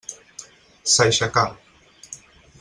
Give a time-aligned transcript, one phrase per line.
[0.93, 1.45] S'aixecà.